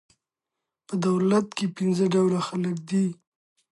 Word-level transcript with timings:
په 0.87 0.93
دولت 1.05 1.47
کښي 1.57 1.67
پنځه 1.77 2.05
ډوله 2.13 2.39
خلک 2.47 2.75
دي. 2.89 3.05